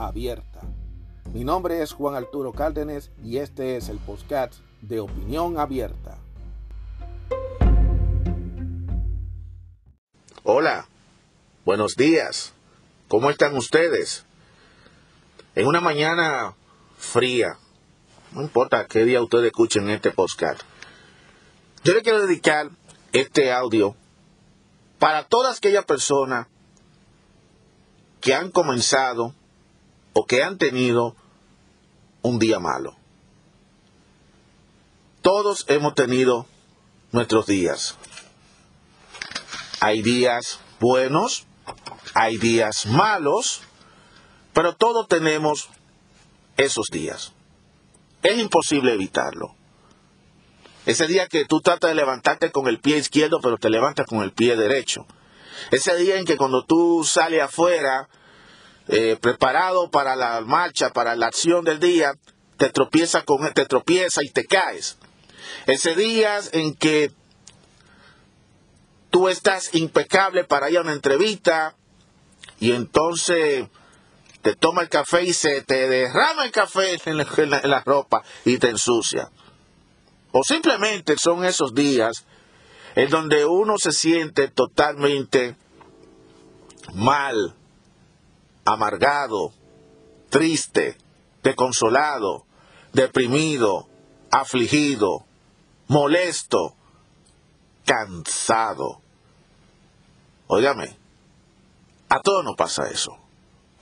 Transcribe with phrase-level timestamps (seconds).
[0.00, 0.60] abierta.
[1.32, 6.18] Mi nombre es Juan Arturo Cárdenas y este es el podcast de Opinión Abierta.
[10.42, 10.88] Hola,
[11.64, 12.54] buenos días.
[13.08, 14.24] ¿Cómo están ustedes?
[15.54, 16.54] En una mañana
[16.96, 17.58] fría,
[18.32, 20.62] no importa qué día ustedes escuchen este podcast,
[21.84, 22.70] yo le quiero dedicar
[23.12, 23.94] este audio
[24.98, 26.46] para todas aquellas personas
[28.20, 29.34] que han comenzado
[30.26, 31.14] que han tenido
[32.22, 32.96] un día malo.
[35.22, 36.46] Todos hemos tenido
[37.12, 37.96] nuestros días.
[39.80, 41.46] Hay días buenos,
[42.14, 43.62] hay días malos,
[44.52, 45.68] pero todos tenemos
[46.56, 47.32] esos días.
[48.22, 49.54] Es imposible evitarlo.
[50.86, 54.22] Ese día que tú tratas de levantarte con el pie izquierdo, pero te levantas con
[54.22, 55.06] el pie derecho.
[55.70, 58.08] Ese día en que cuando tú sales afuera,
[58.92, 62.12] eh, preparado para la marcha, para la acción del día,
[62.56, 64.98] te tropiezas con, te tropieza y te caes.
[65.66, 67.12] Ese día en que
[69.10, 71.76] tú estás impecable para ir a una entrevista
[72.58, 73.68] y entonces
[74.42, 77.26] te toma el café y se te derrama el café en la,
[77.62, 79.30] en la ropa y te ensucia.
[80.32, 82.24] O simplemente son esos días
[82.96, 85.54] en donde uno se siente totalmente
[86.92, 87.54] mal,
[88.72, 89.52] amargado,
[90.28, 90.96] triste,
[91.42, 92.46] desconsolado,
[92.92, 93.88] deprimido,
[94.30, 95.24] afligido,
[95.88, 96.76] molesto,
[97.84, 99.00] cansado.
[100.46, 100.96] Óigame,
[102.08, 103.16] a todos nos pasa eso.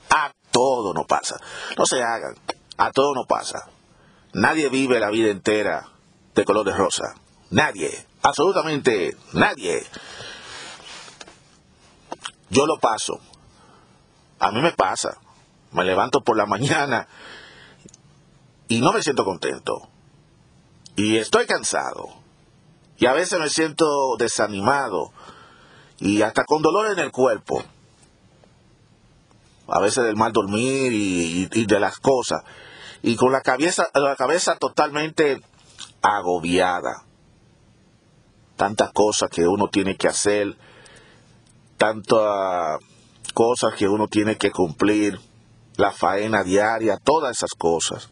[0.09, 1.39] A todo nos pasa.
[1.77, 2.35] No se hagan,
[2.77, 3.69] a todo nos pasa.
[4.33, 5.87] Nadie vive la vida entera
[6.35, 7.15] de color de rosa.
[7.51, 9.83] Nadie, absolutamente nadie.
[12.49, 13.19] Yo lo paso.
[14.39, 15.17] A mí me pasa.
[15.71, 17.07] Me levanto por la mañana
[18.67, 19.89] y no me siento contento.
[20.95, 22.07] Y estoy cansado.
[22.97, 23.85] Y a veces me siento
[24.17, 25.11] desanimado
[25.99, 27.63] y hasta con dolor en el cuerpo.
[29.67, 32.43] A veces del mal dormir y, de las cosas.
[33.01, 35.41] Y con la cabeza, la cabeza totalmente
[36.01, 37.03] agobiada.
[38.55, 40.57] Tantas cosas que uno tiene que hacer,
[41.77, 42.79] tantas
[43.33, 45.19] cosas que uno tiene que cumplir,
[45.77, 48.09] la faena diaria, todas esas cosas.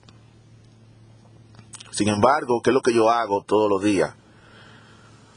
[1.91, 4.13] Sin embargo, ¿qué es lo que yo hago todos los días?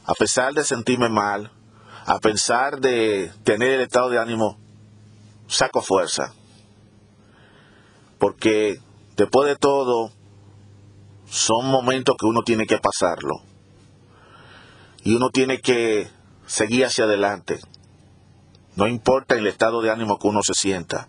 [0.05, 1.51] A pesar de sentirme mal,
[2.05, 4.57] a pesar de tener el estado de ánimo,
[5.47, 6.33] saco fuerza.
[8.19, 8.79] Porque
[9.15, 10.11] después de todo,
[11.25, 13.41] son momentos que uno tiene que pasarlo.
[15.03, 16.09] Y uno tiene que
[16.45, 17.59] seguir hacia adelante.
[18.75, 21.07] No importa el estado de ánimo que uno se sienta.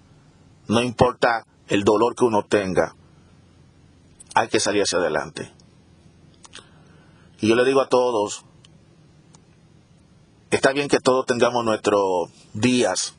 [0.68, 2.94] No importa el dolor que uno tenga.
[4.34, 5.52] Hay que salir hacia adelante.
[7.40, 8.44] Y yo le digo a todos,
[10.50, 13.14] está bien que todos tengamos nuestros días.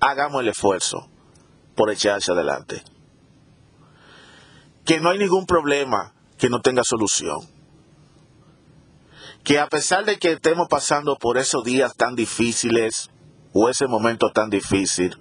[0.00, 1.08] Hagamos el esfuerzo
[1.74, 2.82] por echarse adelante
[4.88, 7.40] que no hay ningún problema que no tenga solución.
[9.48, 13.08] Que a pesar de que estemos pasando por esos días tan difíciles
[13.54, 15.18] o ese momento tan difícil,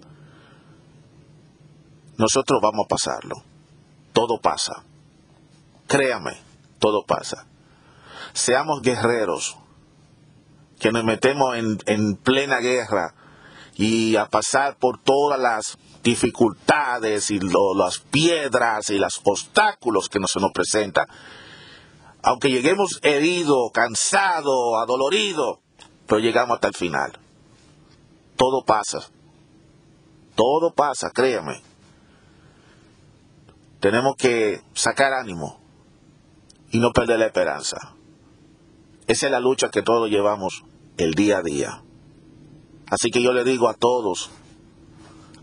[2.18, 3.38] nosotros vamos a pasarlo.
[4.12, 4.84] Todo pasa.
[5.88, 6.34] Créame,
[6.78, 7.48] todo pasa.
[8.34, 9.56] Seamos guerreros,
[10.78, 13.16] que nos metemos en, en plena guerra
[13.76, 20.42] y a pasar por todas las dificultades y las piedras y los obstáculos que se
[20.42, 21.08] nos presentan.
[22.24, 25.62] Aunque lleguemos herido, cansado, adolorido,
[26.08, 27.20] pero llegamos hasta el final.
[28.36, 29.00] Todo pasa.
[30.36, 31.62] Todo pasa, créame.
[33.80, 35.60] Tenemos que sacar ánimo
[36.72, 37.78] y no perder la esperanza.
[39.08, 40.64] Esa es la lucha que todos llevamos
[40.98, 41.82] el día a día.
[42.90, 44.30] Así que yo le digo a todos,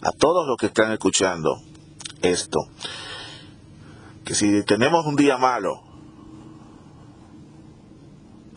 [0.02, 1.60] a todos los que están escuchando
[2.22, 2.58] esto,
[4.24, 5.82] que si tenemos un día malo,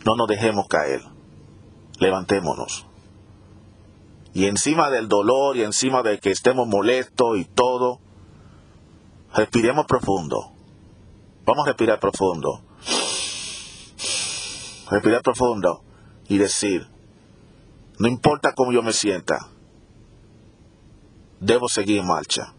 [0.08, 1.02] no nos dejemos caer,
[1.98, 2.86] levantémonos
[4.32, 8.00] Y encima del dolor y encima de que estemos molestos y todo,
[9.34, 10.52] respiremos profundo.
[11.44, 12.62] Vamos a respirar profundo.
[14.90, 15.82] Respirar profundo
[16.26, 16.86] y decir,
[17.98, 19.50] no importa cómo yo me sienta,
[21.38, 22.54] debo seguir en marcha.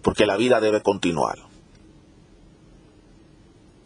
[0.00, 1.36] Porque la vida debe continuar.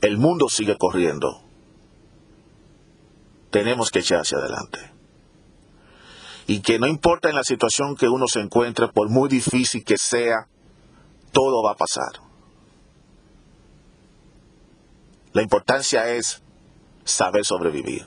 [0.02, 1.49] El mundo sigue corriendo.
[3.50, 4.78] Tenemos que echar hacia adelante.
[6.46, 9.96] Y que no importa en la situación que uno se encuentre, por muy difícil que
[9.98, 10.48] sea,
[11.32, 12.22] todo va a pasar.
[15.32, 16.42] La importancia es
[17.04, 18.06] saber sobrevivir.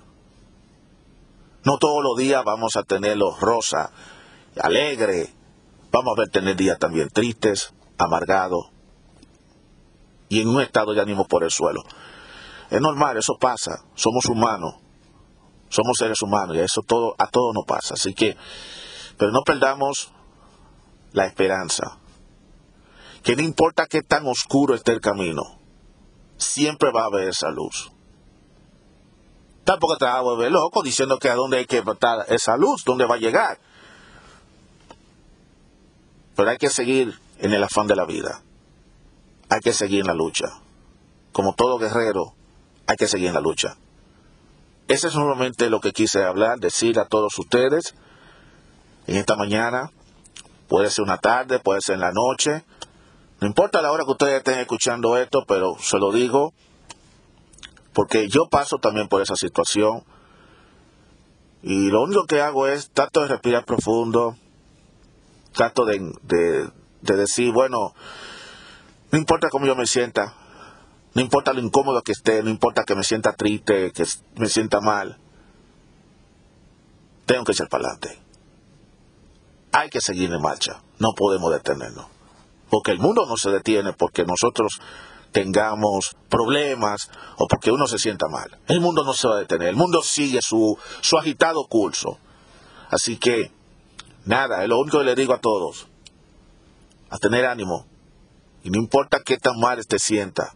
[1.63, 3.91] No todos los días vamos a tenerlos rosa,
[4.59, 5.33] alegre.
[5.91, 8.73] Vamos a tener días también tristes, amargados
[10.33, 11.83] y en un estado de ánimo por el suelo.
[12.71, 13.85] Es normal, eso pasa.
[13.93, 14.75] Somos humanos.
[15.73, 17.95] Somos seres humanos y eso todo, a todos nos pasa.
[17.95, 18.37] Así que,
[19.17, 20.13] pero no perdamos
[21.13, 21.97] la esperanza.
[23.23, 25.41] Que no importa qué tan oscuro esté el camino,
[26.37, 27.91] siempre va a haber esa luz.
[29.63, 32.83] Tampoco te vas a volver loco diciendo que a dónde hay que estar esa luz,
[32.85, 33.57] dónde va a llegar.
[36.35, 38.43] Pero hay que seguir en el afán de la vida.
[39.49, 40.45] Hay que seguir en la lucha.
[41.31, 42.35] Como todo guerrero,
[42.85, 43.75] hay que seguir en la lucha.
[44.87, 47.95] Ese es normalmente lo que quise hablar, decir a todos ustedes
[49.07, 49.91] en esta mañana.
[50.67, 52.65] Puede ser una tarde, puede ser en la noche.
[53.39, 56.53] No importa la hora que ustedes estén escuchando esto, pero se lo digo
[57.93, 60.03] porque yo paso también por esa situación.
[61.61, 64.35] Y lo único que hago es trato de respirar profundo,
[65.53, 67.93] trato de, de, decir, bueno,
[69.11, 70.35] no importa cómo yo me sienta,
[71.13, 74.03] no importa lo incómodo que esté, no importa que me sienta triste, que
[74.35, 75.19] me sienta mal,
[77.25, 78.19] tengo que echar para adelante.
[79.71, 82.07] Hay que seguir en marcha, no podemos detenernos.
[82.69, 84.79] Porque el mundo no se detiene porque nosotros
[85.31, 88.59] tengamos problemas o porque uno se sienta mal.
[88.67, 92.17] El mundo no se va a detener, el mundo sigue su, su agitado curso.
[92.89, 93.51] Así que,
[94.25, 95.87] nada, es lo único que le digo a todos,
[97.09, 97.85] a tener ánimo.
[98.63, 100.53] Y no importa qué tan mal te sienta,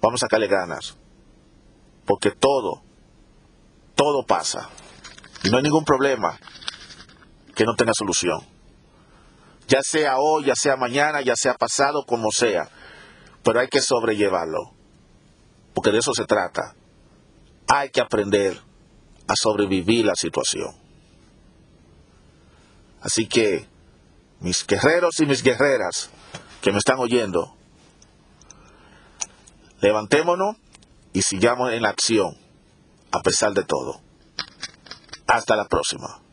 [0.00, 0.96] vamos a sacarle ganas.
[2.06, 2.82] Porque todo,
[3.94, 4.68] todo pasa.
[5.44, 6.38] Y no hay ningún problema
[7.54, 8.40] que no tenga solución.
[9.66, 12.70] Ya sea hoy, ya sea mañana, ya sea pasado, como sea
[13.48, 14.74] pero hay que sobrellevarlo,
[15.72, 16.74] porque de eso se trata.
[17.66, 18.60] Hay que aprender
[19.26, 20.68] a sobrevivir la situación.
[23.00, 23.66] Así que,
[24.40, 26.10] mis guerreros y mis guerreras
[26.60, 27.56] que me están oyendo,
[29.80, 30.56] levantémonos
[31.12, 32.36] y sigamos en la acción,
[33.10, 34.00] a pesar de todo.
[35.26, 36.20] Hasta la próxima.